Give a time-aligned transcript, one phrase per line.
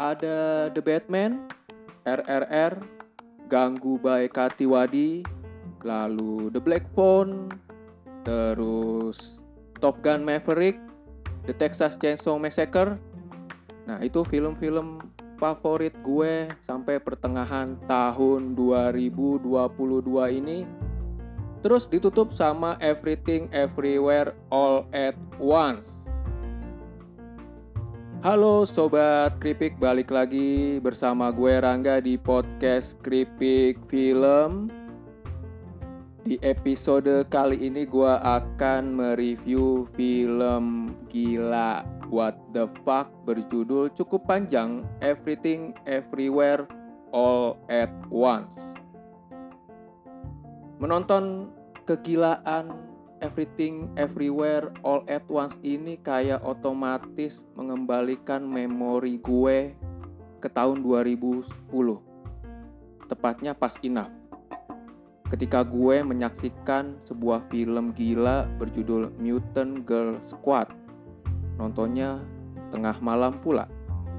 [0.00, 1.44] ada The Batman,
[2.08, 2.80] RRR,
[3.52, 5.20] Ganggu by Katiwadi,
[5.84, 7.52] lalu The Black Phone,
[8.24, 9.44] terus
[9.76, 10.80] Top Gun Maverick,
[11.44, 12.96] The Texas Chainsaw Massacre.
[13.84, 15.04] Nah, itu film-film
[15.36, 19.44] favorit gue sampai pertengahan tahun 2022
[20.40, 20.64] ini.
[21.60, 25.99] Terus ditutup sama Everything Everywhere All at Once.
[28.20, 34.68] Halo sobat Kripik, balik lagi bersama gue Rangga di podcast Kripik Film.
[36.20, 41.80] Di episode kali ini gue akan mereview film gila
[42.12, 46.68] What the Fuck berjudul cukup panjang Everything Everywhere
[47.16, 48.76] All at Once.
[50.76, 51.48] Menonton
[51.88, 52.89] kegilaan
[53.20, 59.76] Everything Everywhere All at Once ini kayak otomatis mengembalikan memori gue
[60.40, 61.44] ke tahun 2010.
[63.06, 64.20] Tepatnya pas enough
[65.30, 70.74] ketika gue menyaksikan sebuah film gila berjudul Mutant Girl Squad.
[71.56, 72.18] Nontonnya
[72.74, 73.70] tengah malam pula.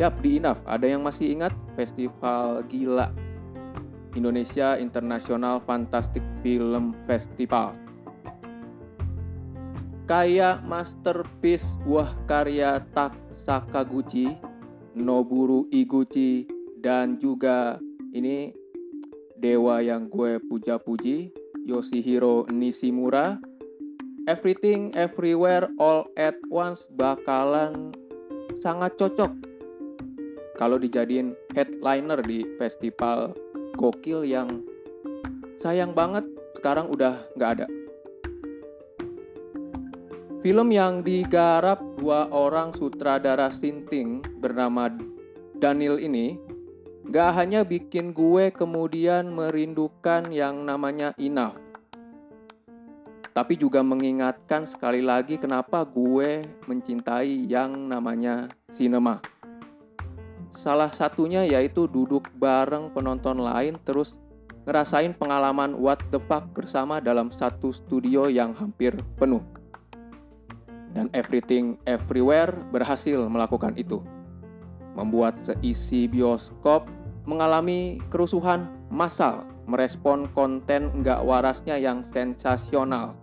[0.00, 0.58] Yap, di Enough.
[0.66, 3.14] Ada yang masih ingat festival gila
[4.18, 7.83] Indonesia International Fantastic Film Festival.
[10.04, 14.36] Kayak masterpiece buah karya Tak Sakaguchi,
[14.92, 16.44] Noburu Iguchi,
[16.84, 17.80] dan juga
[18.12, 18.52] ini
[19.40, 21.32] dewa yang gue puja-puji,
[21.64, 23.40] Yoshihiro Nishimura,
[24.28, 27.92] Everything Everywhere All at Once bakalan
[28.60, 29.32] sangat cocok
[30.54, 33.34] kalau dijadiin headliner di festival
[33.74, 34.62] gokil yang
[35.58, 36.24] sayang banget
[36.56, 37.66] sekarang udah nggak ada.
[40.44, 44.92] Film yang digarap dua orang sutradara sinting bernama
[45.56, 46.36] Daniel ini
[47.08, 51.56] Gak hanya bikin gue kemudian merindukan yang namanya enough.
[53.32, 59.24] Tapi juga mengingatkan sekali lagi kenapa gue mencintai yang namanya sinema.
[60.52, 64.20] Salah satunya yaitu duduk bareng penonton lain terus
[64.68, 69.63] ngerasain pengalaman what the fuck bersama dalam satu studio yang hampir penuh.
[70.94, 73.98] Dan Everything Everywhere berhasil melakukan itu
[74.94, 76.86] membuat seisi bioskop
[77.26, 83.16] mengalami kerusuhan massal merespon konten nggak warasnya yang sensasional.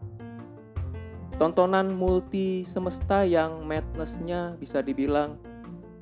[1.40, 5.38] Tontonan multi semesta yang madnessnya bisa dibilang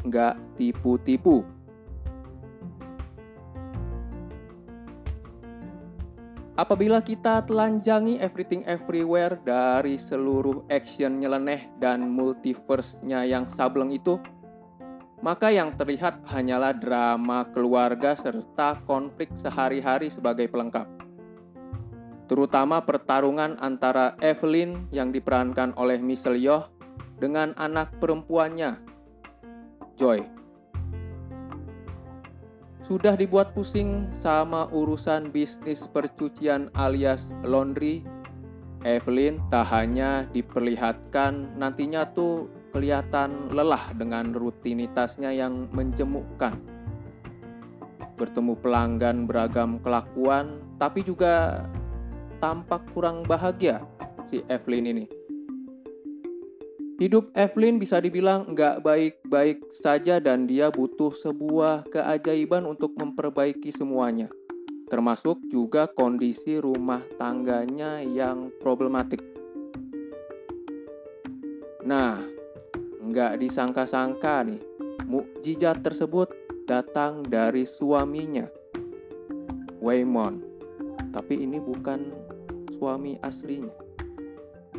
[0.04, 1.44] nggak tipu-tipu.
[6.60, 14.20] Apabila kita telanjangi Everything Everywhere dari seluruh action nyeleneh dan multiverse-nya yang sableng itu,
[15.24, 20.84] maka yang terlihat hanyalah drama keluarga serta konflik sehari-hari sebagai pelengkap.
[22.28, 26.68] Terutama pertarungan antara Evelyn yang diperankan oleh Michelle Yeoh
[27.24, 28.84] dengan anak perempuannya,
[29.96, 30.39] Joy.
[32.90, 38.02] Sudah dibuat pusing sama urusan bisnis percucian alias laundry,
[38.82, 46.58] Evelyn tak hanya diperlihatkan nantinya tuh kelihatan lelah dengan rutinitasnya yang menjemukkan.
[48.18, 51.62] Bertemu pelanggan beragam kelakuan, tapi juga
[52.42, 53.86] tampak kurang bahagia
[54.26, 55.19] si Evelyn ini.
[57.00, 64.28] Hidup Evelyn bisa dibilang nggak baik-baik saja dan dia butuh sebuah keajaiban untuk memperbaiki semuanya.
[64.92, 69.24] Termasuk juga kondisi rumah tangganya yang problematik.
[71.88, 72.20] Nah,
[73.00, 74.60] nggak disangka-sangka nih,
[75.08, 76.28] mukjizat tersebut
[76.68, 78.52] datang dari suaminya,
[79.80, 80.44] Waymon.
[81.16, 82.12] Tapi ini bukan
[82.76, 83.72] suami aslinya,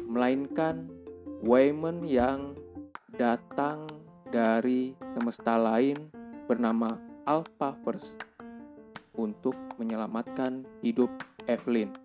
[0.05, 1.00] melainkan
[1.41, 2.53] Waymon yang
[3.17, 3.89] datang
[4.29, 5.97] dari semesta lain
[6.45, 8.13] bernama Alphaverse
[9.17, 11.09] untuk menyelamatkan hidup
[11.49, 11.97] Evelyn.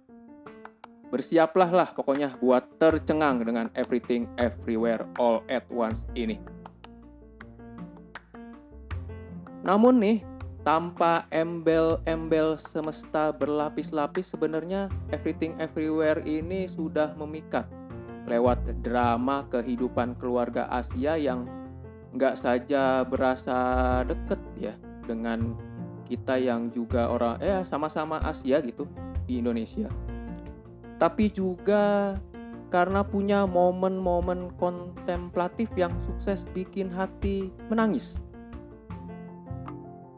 [1.11, 6.39] Bersiaplah lah pokoknya buat tercengang dengan everything everywhere all at once ini.
[9.67, 10.23] Namun nih,
[10.63, 17.67] tanpa embel-embel semesta berlapis-lapis sebenarnya everything everywhere ini sudah memikat
[18.25, 21.45] lewat drama kehidupan keluarga Asia yang
[22.15, 24.73] nggak saja berasa deket ya
[25.05, 25.53] dengan
[26.05, 28.89] kita yang juga orang eh sama-sama Asia gitu
[29.25, 29.89] di Indonesia
[30.95, 32.15] tapi juga
[32.73, 38.19] karena punya momen-momen kontemplatif yang sukses bikin hati menangis.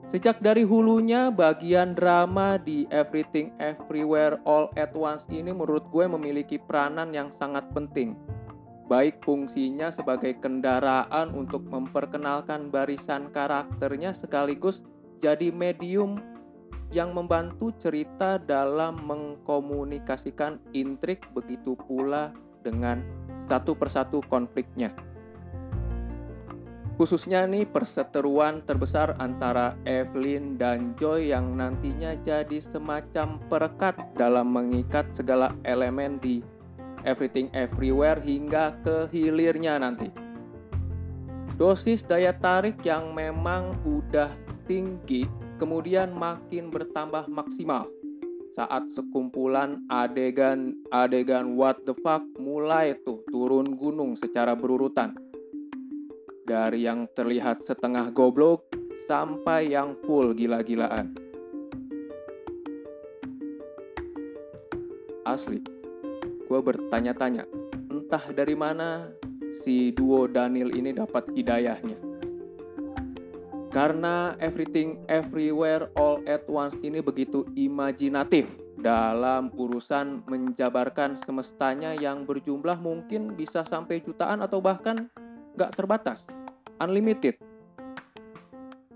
[0.07, 6.55] Sejak dari hulunya, bagian drama di Everything Everywhere All at Once ini menurut gue memiliki
[6.55, 8.15] peranan yang sangat penting.
[8.87, 14.87] Baik fungsinya sebagai kendaraan untuk memperkenalkan barisan karakternya sekaligus
[15.19, 16.15] jadi medium
[16.95, 22.31] yang membantu cerita dalam mengkomunikasikan intrik begitu pula
[22.63, 23.03] dengan
[23.43, 24.95] satu persatu konfliknya.
[26.97, 35.13] Khususnya nih perseteruan terbesar antara Evelyn dan Joy yang nantinya jadi semacam perekat dalam mengikat
[35.13, 36.41] segala elemen di
[37.05, 40.09] Everything Everywhere hingga ke hilirnya nanti.
[41.53, 44.33] Dosis daya tarik yang memang udah
[44.65, 45.29] tinggi
[45.61, 47.85] kemudian makin bertambah maksimal
[48.57, 55.13] saat sekumpulan adegan-adegan what the fuck mulai tuh turun gunung secara berurutan
[56.47, 58.71] dari yang terlihat setengah goblok
[59.03, 61.11] sampai yang full gila-gilaan.
[65.27, 65.59] Asli,
[66.47, 67.43] gue bertanya-tanya,
[67.91, 69.11] entah dari mana
[69.51, 71.99] si duo Daniel ini dapat hidayahnya.
[73.75, 78.47] Karena Everything Everywhere All at Once ini begitu imajinatif
[78.79, 85.11] dalam urusan menjabarkan semestanya yang berjumlah mungkin bisa sampai jutaan atau bahkan
[85.57, 86.23] gak terbatas
[86.77, 87.41] unlimited.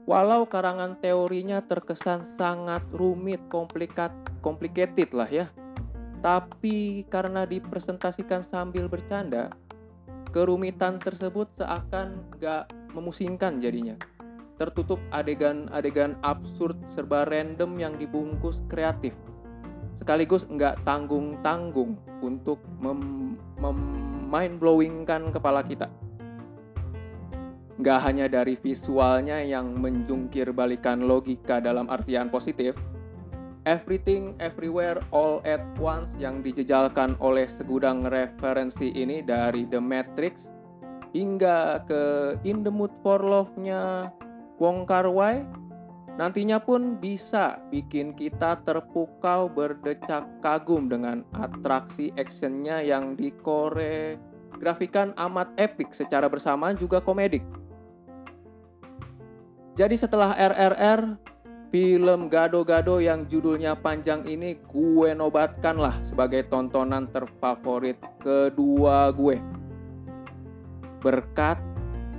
[0.06, 4.14] Walau karangan teorinya terkesan sangat rumit, komplikat,
[4.46, 5.50] complicated lah ya.
[6.22, 9.50] Tapi karena dipresentasikan sambil bercanda,
[10.30, 13.98] kerumitan tersebut seakan gak memusingkan jadinya.
[14.62, 19.18] Tertutup adegan-adegan absurd serba random yang dibungkus kreatif.
[19.98, 23.80] Sekaligus nggak tanggung-tanggung untuk mem, mem
[24.30, 25.90] mind blowingkan kepala kita.
[27.82, 32.78] Nggak hanya dari visualnya yang menjungkir balikan logika dalam artian positif,
[33.66, 40.50] Everything Everywhere All at Once yang dijejalkan oleh segudang referensi ini dari The Matrix
[41.14, 44.10] hingga ke In the Mood for Love-nya
[44.58, 45.46] Wong Kar Wai
[46.18, 55.94] nantinya pun bisa bikin kita terpukau berdecak kagum dengan atraksi actionnya yang dikoreografikan amat epic
[55.94, 57.61] secara bersamaan juga komedik.
[59.72, 61.16] Jadi setelah RRR,
[61.72, 69.40] film gado-gado yang judulnya panjang ini gue nobatkan lah sebagai tontonan terfavorit kedua gue.
[71.00, 71.58] Berkat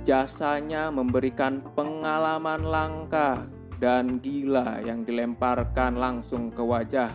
[0.03, 3.45] jasanya memberikan pengalaman langka
[3.77, 7.13] dan gila yang dilemparkan langsung ke wajah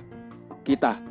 [0.62, 1.02] kita.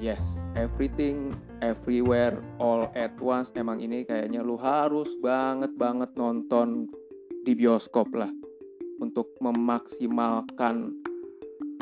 [0.00, 3.52] Yes, everything everywhere all at once.
[3.52, 6.88] Emang ini kayaknya lu harus banget banget nonton
[7.44, 8.32] di bioskop lah.
[8.96, 10.96] Untuk memaksimalkan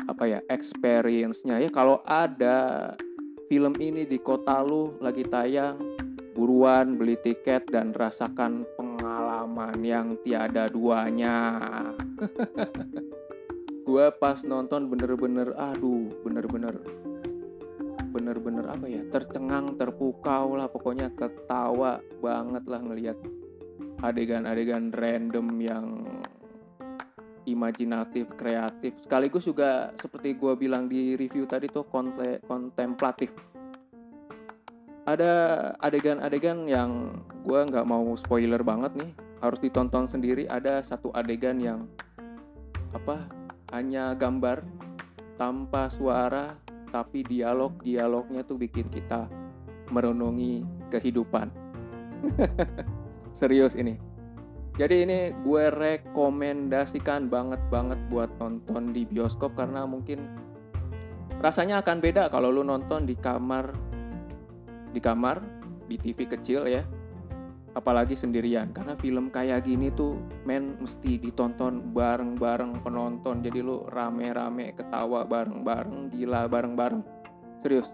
[0.03, 1.63] apa ya experience-nya.
[1.63, 2.91] Ya kalau ada
[3.47, 5.79] film ini di kota lu lagi tayang
[6.35, 11.55] buruan beli tiket dan rasakan pengalaman yang tiada duanya.
[13.87, 16.83] Gue pas nonton bener-bener aduh bener-bener
[18.09, 23.17] bener-bener apa ya tercengang terpukau lah pokoknya ketawa banget lah ngelihat
[24.01, 25.85] adegan-adegan random yang
[27.49, 28.93] imajinatif kreatif.
[29.01, 33.33] Sekaligus juga seperti gue bilang di review tadi tuh konte kontemplatif.
[35.09, 35.33] Ada
[35.81, 37.09] adegan-adegan yang
[37.41, 39.11] gue nggak mau spoiler banget nih
[39.41, 40.45] harus ditonton sendiri.
[40.45, 41.89] Ada satu adegan yang
[42.93, 43.25] apa
[43.73, 44.61] hanya gambar
[45.41, 46.57] tanpa suara
[46.89, 49.29] tapi dialog-dialognya tuh bikin kita
[49.89, 51.49] merenungi kehidupan.
[53.39, 53.97] Serius ini.
[54.79, 60.23] Jadi ini gue rekomendasikan banget banget buat nonton di bioskop karena mungkin
[61.43, 63.75] rasanya akan beda kalau lu nonton di kamar
[64.95, 65.43] di kamar
[65.87, 66.83] di TV kecil ya
[67.77, 73.41] apalagi sendirian karena film kayak gini tuh men mesti ditonton bareng-bareng penonton.
[73.45, 77.01] Jadi lu rame-rame ketawa bareng-bareng gila bareng-bareng.
[77.61, 77.93] Serius.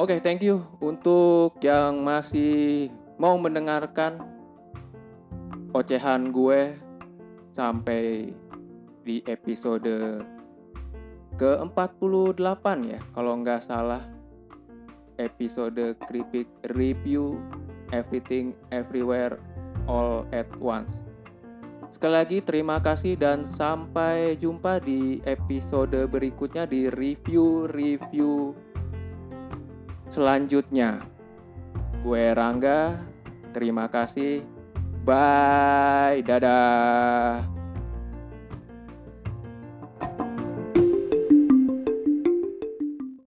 [0.00, 2.88] Oke okay, thank you untuk yang masih
[3.20, 4.24] mau mendengarkan
[5.76, 6.72] ocehan gue
[7.52, 8.32] sampai
[9.04, 10.24] di episode
[11.36, 14.19] ke-48 ya kalau nggak salah
[15.20, 17.36] episode Kripik Review
[17.92, 19.36] Everything Everywhere
[19.84, 20.88] All at Once.
[21.92, 28.56] Sekali lagi terima kasih dan sampai jumpa di episode berikutnya di review-review
[30.08, 31.04] selanjutnya.
[32.00, 32.96] Gue Rangga,
[33.52, 34.40] terima kasih
[35.00, 37.59] Bye, dadah.